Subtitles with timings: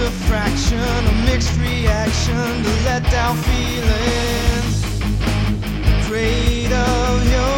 [0.00, 4.84] a fraction, a mixed reaction to let down feelings.
[6.00, 7.57] Afraid of your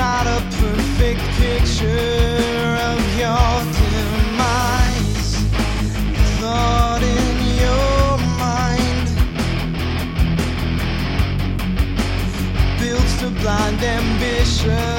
[0.00, 5.32] not a perfect picture of your demise.
[6.40, 8.08] Thought in your
[8.44, 9.06] mind
[12.80, 14.89] builds to blind ambition.